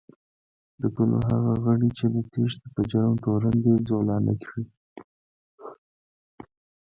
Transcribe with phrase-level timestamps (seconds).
[0.81, 4.63] د کلو هغه غړي چې د تېښتې په جرم تورن دي، زولانه کړي